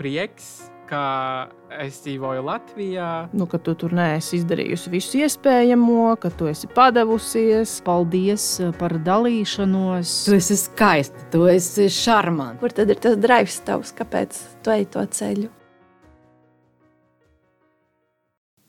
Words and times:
prieks, 0.00 0.70
ka 0.90 1.50
es 1.80 2.00
dzīvoju 2.02 2.42
Latvijā. 2.44 3.10
Nu, 3.36 3.46
ka 3.50 3.60
tu 3.62 3.76
tur 3.78 3.92
neesi 3.94 4.40
izdarījusi 4.40 4.92
visu 4.92 5.20
iespējamo, 5.22 6.16
ka 6.22 6.32
tu 6.34 6.48
esi 6.50 6.70
padavusies. 6.74 7.76
Paldies 7.86 8.46
eh, 8.64 8.72
par 8.80 8.96
dalīšanos. 9.06 10.14
Tu 10.26 10.38
esi 10.40 10.58
skaista, 10.58 11.28
tu 11.32 11.46
esi 11.50 11.86
šarmants. 11.92 12.58
Kur 12.62 12.74
tad 12.74 12.90
ir 12.90 13.00
tas 13.02 13.18
drives 13.20 13.60
tavs, 13.66 13.94
kāpēc 13.96 14.40
tu 14.64 14.74
ej 14.74 14.88
to 14.94 15.04
ceļu? 15.20 15.50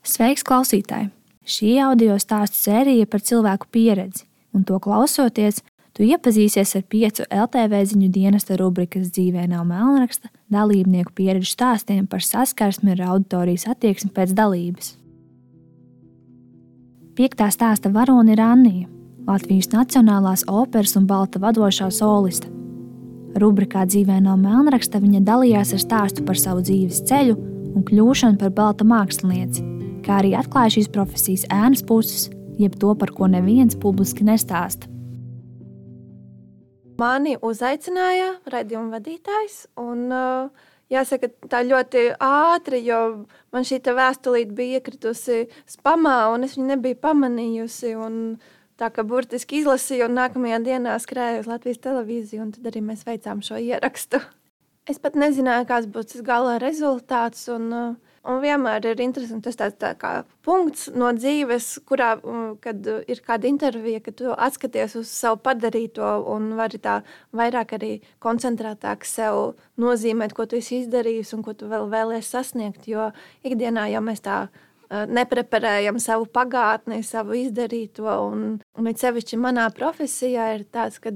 Sveiks, 0.02 0.42
klausītāji! 0.46 1.12
Šī 1.42 1.72
audio 1.82 2.14
stāstu 2.22 2.58
sērija 2.58 3.06
par 3.10 3.22
cilvēku 3.26 3.66
pieredzi, 3.74 4.26
un 4.54 4.62
to 4.66 4.78
klausoties, 4.82 5.62
tu 5.96 6.06
iepazīsies 6.06 6.76
ar 6.78 6.86
piecu 6.88 7.26
LTV 7.28 7.82
ziņu 7.92 8.08
dienesta 8.12 8.56
rubrikas 8.60 9.12
dzīvē 9.12 9.46
nav 9.50 9.66
melnraksta 9.68 10.32
dalībnieku 10.52 11.12
pieredžu 11.16 11.52
stāstiem 11.52 12.06
par 12.08 12.24
saskarsmi 12.24 12.94
ar 12.96 13.04
auditorijas 13.12 13.68
attieksmi 13.72 14.12
pēc 14.16 14.34
dalības. 14.36 14.96
Piektā 17.12 17.50
stāsta 17.52 17.92
varone 17.92 18.32
ir 18.32 18.40
Annija, 18.40 18.88
Latvijas 19.28 19.68
Nacionālās 19.74 20.46
operas 20.48 20.96
un 20.96 21.04
balta 21.06 21.40
vadošā 21.42 21.90
soliste. 21.92 22.48
Rubrikā 23.38 23.84
dzīvē 23.88 24.18
nav 24.24 24.40
melnraksta 24.40 25.00
viņa 25.00 25.20
dalījās 25.24 25.72
ar 25.76 25.82
stāstu 25.84 26.24
par 26.24 26.40
savu 26.40 26.64
dzīves 26.64 27.04
ceļu 27.08 27.36
un 27.72 27.84
kļūšanu 27.88 28.40
par 28.40 28.52
balta 28.56 28.84
mākslinieci, 28.88 29.64
kā 30.04 30.20
arī 30.20 30.34
atklāja 30.36 30.78
šīs 30.78 30.90
profesijas 30.92 31.46
ēnas 31.52 31.84
puses, 31.88 32.28
jeb 32.60 32.76
to, 32.80 32.92
par 32.96 33.12
ko 33.16 33.28
neviens 33.32 33.76
publiski 33.76 34.24
nestāsta. 34.28 34.91
Mani 37.02 37.34
uzaicināja 37.42 38.36
raidījuma 38.52 38.98
vadītājs. 38.98 39.64
Un, 39.82 40.06
uh, 40.12 40.68
Jāsaka, 40.92 41.30
tā 41.48 41.62
ļoti 41.64 42.10
ātri, 42.20 42.82
jo 42.84 42.98
man 43.54 43.64
šī 43.64 43.78
vēstulīte 43.96 44.52
bija 44.52 44.80
iekritusi 44.80 45.46
spamā, 45.64 46.26
un 46.34 46.44
es 46.44 46.58
viņu 46.58 46.68
nebiju 46.74 46.98
pamanījusi. 47.00 47.94
Un, 47.96 48.18
tā 48.80 48.90
kā 48.92 49.04
burtiski 49.06 49.62
izlasīju, 49.62 50.08
un 50.08 50.18
nākamajā 50.18 50.58
dienā 50.66 50.98
skrēju 51.00 51.44
uz 51.44 51.48
Latvijas 51.48 51.80
televīziju, 51.86 52.42
un 52.44 52.52
tad 52.52 52.68
arī 52.68 52.84
mēs 52.84 53.06
veicām 53.08 53.40
šo 53.46 53.60
ierakstu. 53.62 54.20
Es 54.90 54.98
pat 55.00 55.16
nezināju, 55.16 55.68
kāds 55.70 55.88
būs 55.94 56.12
tas 56.12 56.24
gala 56.26 56.58
rezultāts. 56.60 57.46
Un, 57.54 57.68
uh, 57.72 58.11
Un 58.22 58.38
vienmēr 58.38 58.84
ir 58.86 59.00
interesanti 59.02 59.48
tas 59.48 59.56
tāds 59.58 59.78
tā 59.82 59.88
kā 59.98 60.10
punkts 60.46 60.86
no 60.94 61.08
dzīves, 61.16 61.80
kurā, 61.90 62.12
mm, 62.20 62.52
kad 62.62 62.86
ir 63.10 63.22
kāda 63.26 63.48
intervija, 63.50 63.98
kad 64.04 64.14
tu 64.20 64.30
atskaties 64.30 64.94
uz 65.00 65.10
savu 65.10 65.40
padarīto 65.42 66.06
un 66.30 66.52
vari 66.54 66.78
tā 66.78 67.00
vairāk 67.34 67.74
arī 67.78 67.92
koncentrētāk 68.22 69.02
sev 69.08 69.56
nozīmēt, 69.74 70.36
ko 70.38 70.46
tu 70.46 70.60
esi 70.60 70.84
izdarījis 70.84 71.34
un 71.34 71.42
ko 71.42 71.56
tu 71.58 71.66
vēl 71.72 71.88
vēlēsies 71.90 72.30
sasniegt. 72.36 72.86
Jo 72.86 73.10
ikdienā 73.42 73.88
jau 73.90 74.04
mēs 74.06 74.22
tā 74.22 74.44
nepreparējam 74.92 75.98
savu 75.98 76.28
pagātni, 76.30 77.00
savu 77.02 77.34
izdarīto. 77.40 78.06
Un, 78.06 78.46
un 78.78 78.90
it 78.92 79.02
sevišķi 79.02 79.40
manā 79.40 79.66
profesijā 79.74 80.52
ir 80.60 80.64
tāds, 80.70 81.02
ka, 81.02 81.10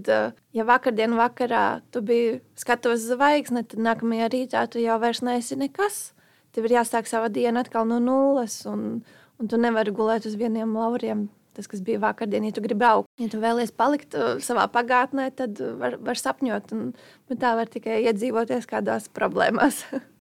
ja 0.57 0.67
vakardien 0.67 1.15
vakarā 1.15 1.85
tu 1.95 2.03
biji 2.03 2.41
skatos 2.59 3.07
zvaigzni, 3.13 3.63
tad 3.63 3.79
nākamajā 3.93 4.31
rītā 4.35 4.67
tu 4.73 4.83
jau 4.83 4.99
vairs 4.99 5.23
neesi 5.23 5.61
nekas 5.61 6.17
tev 6.57 6.67
ir 6.67 6.79
jāsāk 6.79 7.09
sava 7.09 7.29
diena 7.33 7.63
atkal 7.63 7.87
no 7.89 8.01
nulles, 8.03 8.63
un, 8.69 9.03
un 9.37 9.53
tu 9.53 9.61
nevari 9.61 9.95
gulēt 9.95 10.29
uz 10.29 10.39
vieniem 10.41 10.75
lauriem. 10.77 11.29
Tas, 11.57 11.69
kas 11.73 11.81
bija 11.81 12.03
vakardien, 12.03 12.45
ja 12.45 12.53
tu 12.53 12.61
gribi 12.61 12.85
augt, 12.85 13.09
ja 13.17 13.31
tu 13.33 13.39
vēlies 13.41 13.71
palikt 13.73 14.13
uh, 14.17 14.35
savā 14.45 14.67
pagātnē, 14.69 15.31
tad 15.37 15.57
var, 15.81 15.97
var 16.05 16.21
sapņot, 16.21 16.75
un 16.77 17.39
tā 17.41 17.55
var 17.57 17.71
tikai 17.73 18.03
iedzīvoties 18.11 18.69
kādās 18.69 19.09
problēmās. 19.09 19.81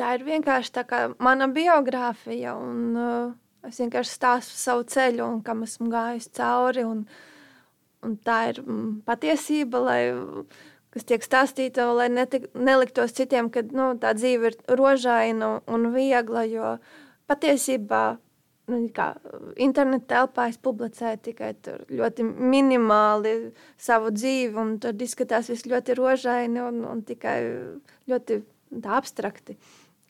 tā 0.00 0.14
ir 0.16 0.24
vienkārši 0.26 0.72
tā 0.74 0.84
kā 0.88 1.00
mana 1.22 1.48
biogrāfija, 1.52 2.56
un 2.56 2.96
uh, 2.96 3.34
es 3.68 3.80
vienkārši 3.82 4.16
stāstu 4.16 4.58
savu 4.58 4.86
ceļu, 4.90 5.26
un 5.26 5.42
kam 5.44 5.64
esmu 5.66 5.90
gājis 5.92 6.30
cauri. 6.36 6.86
Un, 6.88 7.04
un 8.04 8.16
tā 8.24 8.40
ir 8.52 8.62
mm, 8.64 9.04
patiesība, 9.08 9.82
lai 9.84 10.00
kas 10.94 11.06
tiek 11.08 11.24
stāstīta, 11.26 11.88
lai 11.96 12.08
netik, 12.12 12.46
neliktos 12.54 13.14
citiem, 13.16 13.50
ka 13.52 13.64
nu, 13.74 13.92
tā 14.00 14.14
dzīve 14.16 14.52
ir 14.52 14.58
rožaina 14.78 15.58
un 15.70 15.88
viegla. 15.94 16.44
Jo 16.46 16.76
patiesībā 17.30 18.04
nu, 18.70 18.80
kā, 18.94 19.10
internetā 19.60 20.06
telpā 20.14 20.48
es 20.52 20.58
publicēju 20.62 21.20
tikai 21.28 21.52
ļoti 21.90 22.26
minimāli 22.30 23.34
savu 23.80 24.12
dzīvi, 24.14 24.54
un 24.60 24.76
tur 24.82 25.06
izskatās 25.06 25.50
viss 25.52 25.68
ļoti 25.68 25.98
rožaini 25.98 26.62
un, 26.64 26.82
un 26.88 27.02
tikai 27.06 27.38
ļoti 28.10 28.40
abstrakti. 28.84 29.58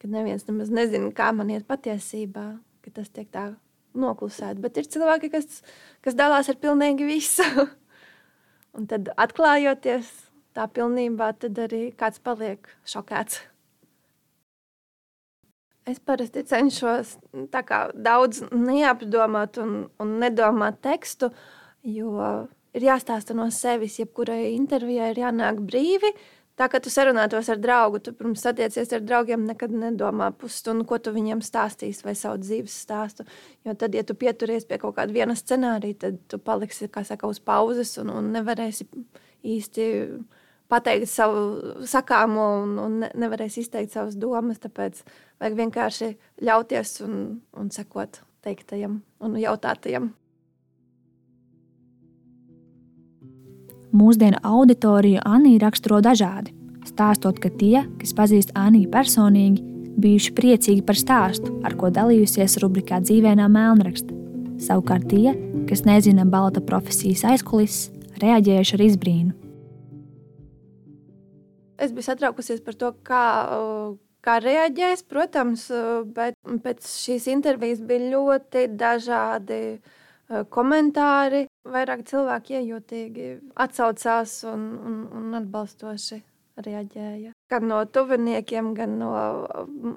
Kad 0.03 0.13
neviens 0.13 0.45
nemaz 0.49 0.73
nezina, 0.73 1.09
kā 1.17 1.31
man 1.33 1.53
iet 1.55 1.65
patiesībā, 1.69 2.49
ka 2.85 2.93
tas 3.01 3.09
tiek 3.09 3.31
tā 3.33 3.55
noklusēts. 3.97 4.61
Bet 4.61 4.77
ir 4.77 4.91
cilvēki, 4.91 5.33
kas, 5.33 5.63
kas 6.05 6.19
dalās 6.19 6.51
ar 6.53 6.61
pilnīgi 6.61 7.09
visu. 7.09 7.47
un 8.77 8.89
tad 8.91 9.11
atklājoties, 9.21 10.11
tā 10.55 10.69
pilnībā, 10.71 11.33
tad 11.39 11.59
arī 11.67 11.89
kāds 11.99 12.23
paliek 12.25 12.71
šokēts. 12.89 13.43
Es 15.85 15.99
parasti 16.01 16.41
cenšos 16.49 17.19
daudz 17.93 18.41
neapdomāt 18.49 19.59
un, 19.61 19.83
un 20.01 20.15
nedomāt 20.23 20.79
tekstu, 20.87 21.29
jo 21.85 22.15
ir 22.73 22.87
jāstāsta 22.87 23.37
no 23.37 23.51
sevis. 23.53 23.99
Jebkurai 24.01 24.55
intervijai 24.55 25.11
ir 25.13 25.21
jānāk 25.27 25.61
brīvi. 25.61 26.15
Tā 26.55 26.69
kā 26.71 26.79
tu 26.79 26.89
sarunātos 26.89 27.49
ar 27.51 27.59
draugu, 27.59 27.99
tu 27.99 28.13
pirms 28.15 28.45
satiecies 28.47 28.93
ar 28.95 29.03
draugiem, 29.03 29.43
nekad 29.45 29.73
nedomā 29.75 30.29
pusstundu, 30.39 30.87
ko 30.87 31.01
tu 31.03 31.11
viņiem 31.13 31.43
stāstīsi 31.43 32.07
vai 32.07 32.15
savu 32.17 32.39
dzīves 32.41 32.77
stāstu. 32.85 33.27
Jo 33.67 33.75
tad, 33.75 33.97
ja 33.99 34.05
tu 34.07 34.15
pieturies 34.15 34.65
pie 34.69 34.79
kaut 34.79 34.95
kāda 35.01 35.13
viena 35.13 35.35
scenārija, 35.37 35.99
tad 36.07 36.21
tu 36.31 36.39
paliksi 36.39 36.87
saka, 36.87 37.27
uz 37.27 37.43
pauzes 37.43 37.97
un, 37.99 38.15
un 38.15 38.31
nevarēsi 38.37 38.87
īsti 39.43 39.89
pateikt 40.73 41.11
savu 41.11 41.85
sakāmo 41.89 42.49
un, 42.63 42.75
un 42.81 43.07
nevarēs 43.15 43.59
izteikt 43.63 43.95
savas 43.95 44.17
domas. 44.19 44.61
Tāpēc 44.63 45.03
vajag 45.43 45.59
vienkārši 45.61 46.11
ļauties 46.45 46.99
un, 47.07 47.17
un 47.59 47.71
sekot 47.75 48.23
teiktajam 48.45 49.01
un 49.25 49.39
jautātajam. 49.41 50.13
Mūsdienu 53.95 54.41
auditoriju 54.43 55.23
Anī 55.23 55.55
raksturo 55.63 56.01
dažādi. 56.03 56.51
Stāstot, 56.85 57.39
ka 57.41 57.49
tie, 57.49 57.85
kas 58.01 58.11
pazīst 58.17 58.51
Anī 58.59 58.83
personīgi, 58.91 59.63
bijuši 60.03 60.35
priecīgi 60.35 60.83
par 60.87 60.99
stāstu, 60.99 61.53
ar 61.65 61.77
ko 61.79 61.93
dalījusies 61.95 62.59
rubrikā 62.65 62.99
Dzīvēnā 63.05 63.47
Melnraksta. 63.49 64.11
Savukārt 64.65 65.07
tie, 65.13 65.37
kas 65.71 65.87
nezina 65.87 66.27
balta 66.27 66.63
profesijas 66.65 67.25
aizkulises, 67.31 67.89
reaģējuši 68.23 68.77
ar 68.77 68.87
izbrīnu. 68.91 69.44
Es 71.79 71.93
biju 71.95 72.07
satraukusies 72.07 72.63
par 72.65 72.77
to, 72.79 72.93
kā, 73.07 73.25
kā 74.25 74.37
reaģēs, 74.43 75.05
protams, 75.11 75.67
bet 76.15 76.37
pēc 76.65 76.87
šīs 76.87 77.29
intervijas 77.33 77.83
bija 77.87 78.13
ļoti 78.15 78.69
dažādi 78.79 79.63
komentāri. 80.55 81.47
Vairāk 81.65 82.05
cilvēki 82.09 82.61
iejūtīgi 82.61 83.27
atsaucās 83.65 84.39
un, 84.51 84.71
un, 84.79 85.03
un 85.19 85.41
atbalstoši 85.41 86.21
reaģēja. 86.65 87.33
Gan 87.51 87.67
no 87.67 87.81
tuviniekiem, 87.91 88.71
gan 88.79 88.95
no 89.01 89.11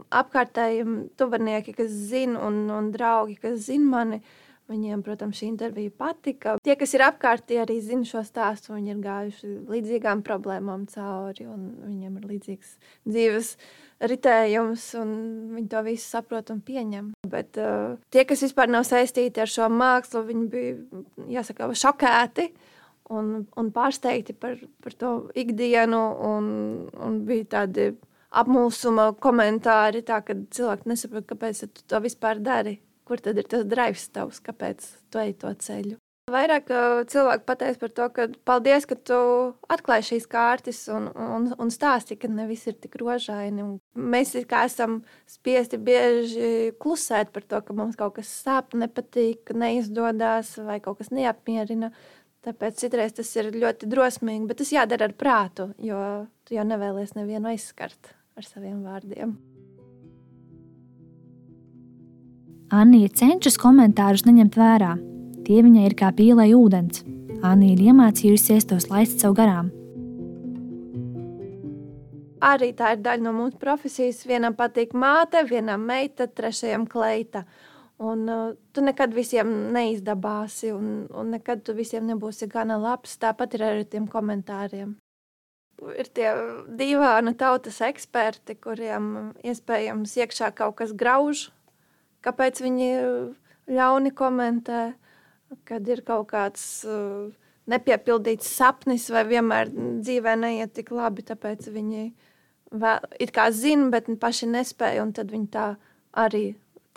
apkārtējiem 0.10 0.98
tuvinieki, 1.20 1.76
kas 1.78 1.94
zina, 2.10 2.42
un, 2.48 2.66
un 2.74 2.92
draugi, 2.96 3.38
kas 3.42 3.68
zina 3.70 3.92
mani. 3.94 4.22
Uh, 4.22 4.47
Viņiem, 4.68 5.00
protams, 5.00 5.38
šī 5.40 5.48
intervija 5.48 5.92
patika. 5.96 6.58
Tie, 6.60 6.74
kas 6.76 6.92
ir 6.98 7.06
apkārt, 7.06 7.46
tie 7.48 7.62
arī 7.64 7.78
zina 7.80 8.04
šo 8.08 8.20
stāstu. 8.28 8.74
Viņi 8.76 8.92
ir 8.92 8.98
gājuši 9.00 9.52
līdzīgām 9.72 10.24
problēmām 10.28 10.84
cauri, 10.92 11.46
un 11.48 11.70
viņiem 11.86 12.18
ir 12.20 12.26
līdzīgs 12.34 12.74
dzīves 13.08 13.54
ritējums, 14.12 14.90
un 15.00 15.14
viņi 15.56 15.70
to 15.72 15.84
visu 15.86 16.04
saprot 16.12 16.52
un 16.52 16.60
pieņem. 16.68 17.14
Bet 17.32 17.56
uh, 17.64 17.96
tie, 18.12 18.26
kas 18.28 18.44
vispār 18.44 18.68
nav 18.74 18.84
saistīti 18.90 19.40
ar 19.40 19.52
šo 19.52 19.70
mākslu, 19.72 20.26
viņi 20.28 20.44
bija, 20.52 21.04
jāsaka, 21.38 21.70
šokēti. 21.72 22.50
Un, 23.16 23.46
un 23.56 23.70
pārsteigti 23.72 24.36
par, 24.36 24.58
par 24.84 24.98
to 25.00 25.14
ikdienu, 25.40 26.02
un, 26.28 26.50
un 26.92 27.22
bija 27.24 27.48
tādi 27.56 27.94
apmulsuma 28.36 29.14
komentāri, 29.24 30.04
tā, 30.04 30.20
ka 30.28 30.36
cilvēki 30.36 30.92
nesaprot, 30.92 31.30
kāpēc 31.30 31.64
tu 31.72 31.88
to 31.88 32.04
vispār 32.04 32.44
dari 32.44 32.76
kur 33.08 33.24
tad 33.24 33.40
ir 33.40 33.48
tas 33.48 33.64
drives 33.68 34.10
tavs, 34.12 34.44
kāpēc 34.44 34.92
tu 35.12 35.24
ej 35.24 35.34
to 35.42 35.54
ceļu. 35.68 35.98
Vairāk 36.28 36.68
cilvēku 37.08 37.46
pateiks 37.48 37.80
par 37.80 37.92
to, 37.96 38.06
ka 38.12 38.24
paldies, 38.44 38.84
ka 38.84 38.98
tu 39.00 39.18
atklāji 39.72 40.10
šīs 40.10 40.26
kārtas 40.28 40.82
un, 40.92 41.06
un, 41.16 41.46
un 41.56 41.72
stāsti, 41.72 42.18
ka 42.20 42.28
ne 42.28 42.44
viss 42.50 42.68
ir 42.68 42.76
tik 42.84 42.98
rožaini. 43.00 43.64
Mēs 43.96 44.36
esam 44.36 45.00
spiesti 45.24 45.80
bieži 45.80 46.76
klusēt 46.84 47.32
par 47.32 47.48
to, 47.48 47.64
ka 47.64 47.78
mums 47.78 47.96
kaut 47.96 48.18
kas 48.20 48.34
sāp, 48.44 48.76
nepatīk, 48.76 49.56
neizdodas 49.56 50.58
vai 50.68 50.82
kaut 50.84 51.00
kas 51.00 51.16
neapmierina. 51.16 51.94
Tāpēc 52.44 52.84
citreiz 52.84 53.16
tas 53.16 53.32
ir 53.40 53.54
ļoti 53.56 53.88
drosmīgi, 53.88 54.50
bet 54.52 54.60
tas 54.60 54.76
jādara 54.76 55.08
ar 55.08 55.16
prātu, 55.16 55.72
jo 55.80 56.02
tu 56.44 56.60
jau 56.60 56.68
nevēlies 56.68 57.16
nevienu 57.16 57.56
aizskart 57.56 58.12
ar 58.36 58.52
saviem 58.52 58.84
vārdiem. 58.84 59.38
Anija 62.68 63.08
cenšas 63.16 63.56
komentārus 63.56 64.26
neņemt 64.28 64.58
vērā. 64.60 64.98
Tie 65.48 65.62
viņai 65.64 65.86
ir 65.88 65.94
kā 65.96 66.10
pīlai 66.12 66.50
ūdens. 66.52 67.06
Anija 67.40 67.78
ir 67.78 67.84
iemācījusies 67.94 68.68
tos 68.68 68.90
laist 68.92 69.24
sev 69.24 69.38
garām. 69.38 69.70
Arī 72.44 72.74
tā 72.76 72.92
ir 72.98 73.00
daļa 73.06 73.24
no 73.24 73.34
mūsu 73.38 73.56
profesijas. 73.62 74.20
Vienam 74.28 74.58
patīk 74.60 74.92
māte, 74.92 75.46
vienam 75.48 75.88
meita, 75.88 76.28
trešajam 76.28 76.90
kleita. 76.92 77.46
Un, 78.04 78.28
uh, 78.28 78.52
tu 78.76 78.84
nekad 78.84 79.16
visiem 79.16 79.72
neizdabāsi, 79.72 80.74
un, 80.76 81.08
un 81.08 81.32
nekad 81.38 81.64
tu 81.64 81.74
visiem 81.74 82.04
nebūsi 82.04 82.52
gana 82.52 82.76
labs. 82.76 83.16
Tāpat 83.16 83.56
ir 83.56 83.64
arī 83.64 83.86
ar 83.86 83.92
tiem 83.96 84.12
komentāriem. 84.12 84.98
Ir 85.96 86.10
tie 86.12 86.34
dīvaini 86.68 87.32
tautas 87.40 87.80
eksperti, 87.86 88.58
kuriem 88.60 89.32
iespējams 89.46 90.20
iekšā 90.20 90.52
kaut 90.58 90.82
kas 90.82 90.92
grauž, 90.92 91.48
kāpēc 92.26 92.62
viņi 92.64 92.90
ļauni 93.68 94.14
komentē, 94.16 94.94
kad 95.68 95.88
ir 95.88 96.04
kaut 96.08 96.30
kāds 96.32 96.64
uh, 96.88 97.28
nepiepildīts 97.72 98.50
sapnis 98.58 99.08
vai 99.12 99.26
vienmēr 99.28 99.72
dzīvē 99.74 100.36
neiet 100.40 100.74
tik 100.76 100.92
labi, 100.96 101.26
tāpēc 101.28 101.68
viņi 101.72 102.08
vēl, 102.72 103.12
it 103.24 103.34
kā 103.36 103.50
zina, 103.56 103.90
bet 103.94 104.10
paši 104.22 104.50
nespēja, 104.52 105.04
un 105.04 105.14
tad 105.16 105.32
viņi 105.32 105.50
tā 105.54 105.68
arī 106.18 106.46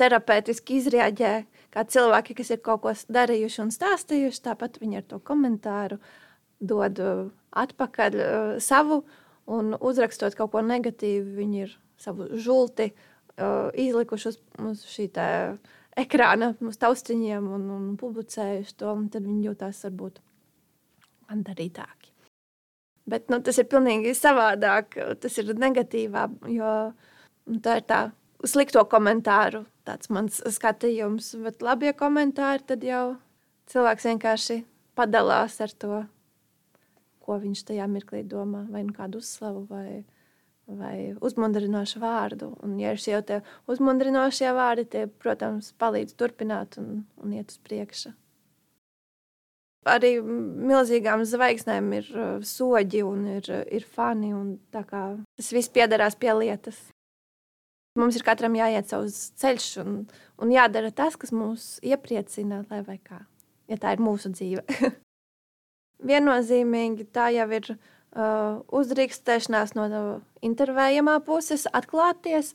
terapeitiski 0.01 0.81
izreaģē, 0.81 1.35
kā 1.75 1.85
cilvēki, 1.87 2.39
kas 2.39 2.55
ir 2.55 2.63
kaut 2.65 2.83
ko 2.87 2.95
darījuši 3.13 3.63
un 3.67 3.75
stāstījuši, 3.75 4.45
tāpat 4.47 4.81
viņi 4.83 5.03
ar 5.03 5.07
to 5.11 5.21
komentāru 5.23 6.01
dod 6.61 7.03
uh, 7.03 7.27
atpakaļ 7.51 8.19
uh, 8.19 8.57
savu, 8.63 9.05
un 9.51 9.75
uzrakstot 9.75 10.37
kaut 10.39 10.55
ko 10.55 10.63
negatīvu, 10.63 11.35
viņi 11.39 11.65
ir 11.67 11.79
savu 12.01 12.31
žulti 12.39 12.91
uh, 12.91 13.07
izlikuši 13.75 14.29
uz, 14.31 14.41
uz 14.71 14.85
šī 14.91 15.09
ekrāna, 16.01 16.53
uz 16.61 16.79
taustiņiem 16.81 17.49
un, 17.57 17.67
un 17.77 17.89
publicējuši 18.01 18.77
to, 18.81 18.93
un 18.95 19.09
tad 19.13 19.27
viņi 19.27 19.51
jūtās 19.51 19.83
varbūt 19.89 20.21
gandarītāki. 21.31 22.11
Bet 23.11 23.31
nu, 23.33 23.41
tas 23.43 23.59
ir 23.59 23.67
pilnīgi 23.71 24.13
savādāk. 24.15 24.95
Tas 25.23 25.39
ir 25.41 25.51
negatīvā, 25.59 26.29
jo 26.53 26.73
nu, 27.51 27.59
tā 27.65 27.81
ir 27.81 27.87
tā 27.89 28.01
slikto 28.47 28.85
komentāru 28.91 29.65
tāds 29.89 30.11
mans 30.13 30.39
skatījums. 30.55 31.33
Bet 31.43 31.65
labie 31.65 31.93
komentāri 31.97 32.67
tad 32.69 32.87
jau 32.87 33.17
cilvēks 33.73 34.07
vienkārši 34.13 34.61
padalās 34.99 35.59
ar 35.65 35.75
to, 35.75 36.03
ko 37.25 37.39
viņš 37.43 37.65
tajā 37.71 37.89
mirklī 37.91 38.23
domā. 38.29 38.67
Vai 38.71 38.85
nu 38.87 38.95
kādu 38.97 39.23
uzslavu, 39.25 39.67
vai, 39.71 40.03
vai 40.79 41.13
uzmundrinošu 41.21 42.01
vārdu. 42.03 42.53
Un, 42.65 42.79
ja 42.81 42.95
ir 42.95 43.03
šie 43.03 43.21
uzmundrinošie 43.71 44.53
vārdi, 44.57 44.87
tie, 44.93 45.05
protams, 45.23 45.73
palīdz 45.81 46.17
turpināt 46.19 46.79
un, 46.81 47.05
un 47.21 47.37
iet 47.37 47.55
uz 47.55 47.61
priekšu. 47.67 48.15
Arī 49.89 50.19
milzīgām 50.21 51.23
zvaigznēm 51.25 51.93
ir 51.97 52.09
uh, 52.13 52.33
soļi 52.45 53.01
un 53.07 53.27
ir, 53.39 53.47
uh, 53.49 53.63
ir 53.73 53.87
fani. 53.89 54.35
Un 54.37 54.59
tas 54.77 55.53
viss 55.57 55.73
piederās 55.73 56.19
pie 56.21 56.35
lietas. 56.37 56.83
Mums 57.99 58.19
ir 58.19 58.23
katram 58.23 58.55
jāiet 58.55 58.93
savs 58.93 59.31
ceļš 59.41 59.71
un, 59.83 59.95
un 60.39 60.53
jādara 60.53 60.93
tas, 60.95 61.17
kas 61.19 61.33
mūs 61.35 61.79
iepriecina, 61.83 62.63
lai 62.71 62.85
vai 62.87 63.01
kā. 63.03 63.25
Ja 63.73 63.79
tā 63.81 63.97
ir 63.97 64.05
mūsu 64.05 64.31
dzīve. 64.35 64.63
Viennozīmīgi 66.11 67.09
tā 67.13 67.31
jau 67.35 67.49
ir 67.57 67.73
uh, 68.17 68.61
uzdrīkstēšanās 68.75 69.75
no 69.77 69.87
intervējamā 70.47 71.19
puses, 71.27 71.67
atklāties. 71.73 72.55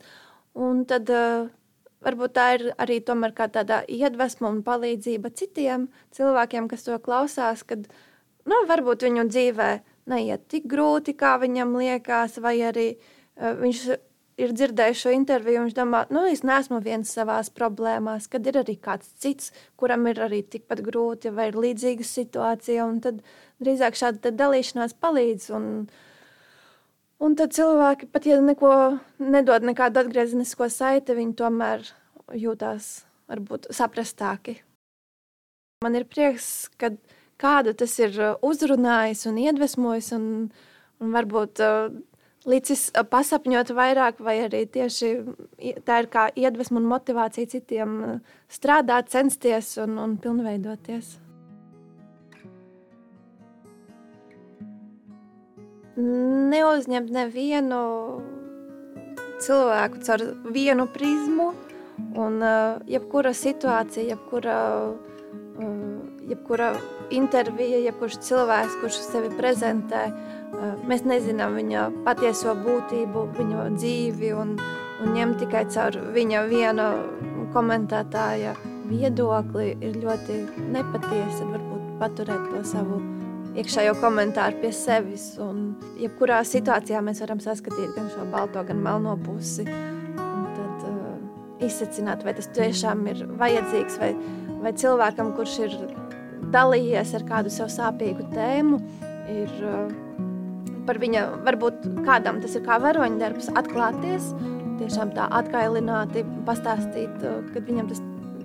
Un 0.56 0.84
tad 0.88 1.10
uh, 1.12 1.48
varbūt 2.04 2.34
tā 2.36 2.46
ir 2.56 2.66
arī 2.78 3.00
tāda 3.04 3.82
iedvesma 3.88 4.50
un 4.50 4.62
palīdzība 4.66 5.32
citiem 5.34 5.88
cilvēkiem, 6.16 6.68
kas 6.68 6.86
to 6.86 6.98
klausās, 6.98 7.62
kad 7.62 7.86
nu, 8.46 8.62
varbūt 8.68 9.06
viņu 9.08 9.28
dzīvē 9.28 9.70
neiet 10.06 10.48
tik 10.48 10.68
grūti, 10.70 11.16
kā 11.18 11.36
viņam 11.42 11.76
liekas, 11.76 12.38
vai 12.38 12.58
arī 12.62 12.88
uh, 12.96 13.56
viņš 13.60 13.86
ir 14.40 14.52
dzirdējis 14.52 15.02
šo 15.02 15.12
interviju, 15.16 15.64
viņš 15.64 15.76
domā, 15.76 16.02
nu, 16.12 16.26
es 16.28 16.42
neesmu 16.46 16.80
viens 16.84 17.12
savā 17.12 17.38
problēmās, 17.56 18.28
kad 18.32 18.46
ir 18.46 18.60
arī 18.60 18.76
kāds 18.80 19.08
cits, 19.22 19.52
kuram 19.80 20.06
ir 20.10 20.20
arī 20.26 20.42
tikpat 20.44 20.82
grūti 20.84 21.32
vai 21.32 21.50
ir 21.50 21.60
līdzīga 21.60 22.04
situācija. 22.04 22.88
Tad 23.04 23.22
drīzāk 23.64 23.96
šāda 23.96 24.34
dalīšanās 24.36 24.98
palīdz. 25.00 25.48
Un, 25.56 25.70
Un 27.16 27.32
tad 27.32 27.54
cilvēki, 27.56 28.10
pat 28.12 28.26
ja 28.28 28.36
neko 28.44 28.70
nedod 29.24 29.64
nekādu 29.64 30.02
atgriezenisko 30.02 30.66
saiti, 30.68 31.14
viņi 31.16 31.32
tomēr 31.38 31.86
jūtās 32.36 33.06
varbūt 33.30 33.70
saprastāki. 33.72 34.58
Man 35.80 35.96
ir 35.96 36.04
prieks, 36.04 36.68
ka 36.76 36.90
kādu 37.40 37.72
tas 37.72 37.94
ir 38.04 38.18
uzrunājis 38.44 39.24
un 39.30 39.40
iedvesmojis, 39.40 40.10
un, 40.16 40.26
un 41.00 41.16
varbūt 41.16 41.64
uh, 41.64 41.88
licis 42.46 42.88
pasapņot 43.10 43.74
vairāk, 43.74 44.22
vai 44.22 44.38
arī 44.46 44.64
tieši 44.70 45.12
tā 45.86 46.00
ir 46.02 46.10
kā 46.12 46.28
iedvesma 46.38 46.80
un 46.80 46.88
motivācija 46.90 47.50
citiem 47.56 48.00
strādāt, 48.48 49.10
censties 49.12 49.74
un, 49.82 49.98
un 49.98 50.18
pilnveidoties. 50.22 51.16
neuzņemt 55.96 57.12
nevienu 57.12 57.82
cilvēku 59.40 60.02
caur 60.04 60.24
vienu 60.52 60.88
prizmu. 60.92 61.52
Un, 61.96 62.42
uh, 62.44 62.76
jebkura 62.84 63.32
situācija, 63.32 64.04
jebkura, 64.10 64.56
uh, 65.56 66.26
jebkura 66.28 66.74
intervija, 67.16 67.78
jebkurš 67.86 68.18
cilvēks, 68.26 68.76
kurš 68.82 68.98
sevi 69.06 69.30
prezentē, 69.38 70.02
uh, 70.10 70.35
mēs 70.86 71.04
nezinām 71.08 71.56
viņa 71.58 71.88
patieso 72.06 72.54
būtību, 72.58 73.26
viņa 73.36 73.68
dzīvi 73.76 74.32
un, 74.36 74.56
un 75.02 75.12
ņemt 75.16 75.42
tikai 75.42 75.66
caur 75.72 75.98
viņa 76.14 76.46
viena 76.50 76.88
komentētāja 77.54 78.54
viedokli 78.90 79.74
ir 79.80 79.98
ļoti 80.02 80.40
nepatiesi. 80.72 81.46
Varbūt 81.50 81.84
paturēt 82.00 82.50
to 82.52 82.62
savu 82.68 83.00
iekšējo 83.56 83.96
komentāru 84.02 84.60
pie 84.62 84.72
sevis. 84.76 85.30
Un, 85.42 85.74
jebkurā 86.00 86.42
situācijā 86.46 87.02
mēs 87.04 87.22
varam 87.24 87.40
saskatīt 87.42 87.94
gan 87.96 88.10
šo 88.12 88.26
balto, 88.32 88.64
gan 88.68 88.82
melno 88.84 89.16
pusi. 89.26 89.66
Un 89.66 90.48
tad 90.56 90.88
uh, 90.90 91.12
izsecināt, 91.64 92.24
vai 92.26 92.36
tas 92.36 92.50
tiešām 92.56 93.06
ir 93.12 93.24
vajadzīgs, 93.40 94.00
vai, 94.02 94.12
vai 94.64 94.74
cilvēkam, 94.76 95.34
kurš 95.38 95.60
ir 95.66 95.78
dalījies 96.52 97.14
ar 97.16 97.26
kādu 97.28 97.52
savu 97.52 97.72
sāpīgu 97.72 98.28
tēmu, 98.34 98.80
ir 99.32 99.56
uh, 99.64 100.04
par 100.86 101.00
viņa, 101.02 101.24
varbūt 101.46 101.88
kādam 102.06 102.40
tas 102.42 102.56
ir 102.56 102.64
kā 102.66 102.78
varoņdarbs, 102.82 103.50
atklāties, 103.58 104.30
tiešām 104.80 105.14
tā 105.16 105.26
atkailināti 105.38 106.24
pastāstīt, 106.46 107.12
uh, 107.24 107.40
kad 107.54 107.66
viņam 107.68 107.90
tas, 107.90 108.02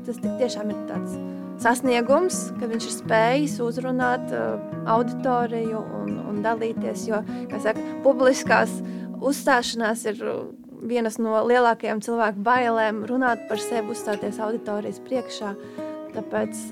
tas 0.08 0.22
tiešām 0.24 0.74
ir 0.74 0.82
tāds 0.90 1.18
sasniegums, 1.62 2.40
ka 2.60 2.70
viņš 2.72 2.88
ir 2.88 2.96
spējis 2.96 3.60
uzrunāt 3.64 4.34
uh, 4.34 4.58
auditoriju 4.90 5.84
un, 6.02 6.18
un 6.32 6.42
dalīties. 6.46 7.06
Jo, 7.12 7.22
kā 7.52 7.62
saka, 7.62 7.84
publiskās 8.06 8.74
uzstāšanās 9.22 10.06
ir 10.10 10.26
uh, 10.26 10.44
vienas 10.82 11.20
no 11.22 11.44
lielākajām 11.46 12.02
cilvēku 12.04 12.44
bailēm 12.46 13.06
runāt 13.10 13.46
par 13.50 13.62
sevi, 13.62 13.94
uzstāties 13.94 14.42
auditorijas 14.42 15.02
priekšā. 15.06 15.56
Tāpēc 16.12 16.66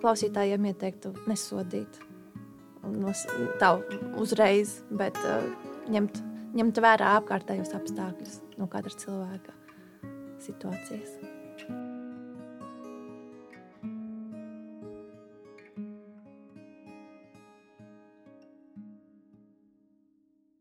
klausītājiem 0.00 0.70
ieteiktu 0.70 1.12
nesodīt 1.28 1.98
tā 3.60 3.74
uzreiz, 4.20 4.78
bet 4.94 5.18
uh, 5.24 5.46
ņemt, 5.92 6.20
ņemt 6.56 6.82
vērā 6.84 7.16
apkārtējos 7.20 7.74
apstākļus 7.78 8.40
no 8.60 8.68
katra 8.70 8.94
cilvēka 9.04 9.56
situācijas. 10.44 11.33